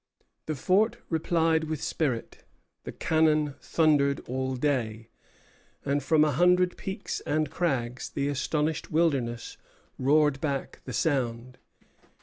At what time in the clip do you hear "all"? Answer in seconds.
4.21-4.55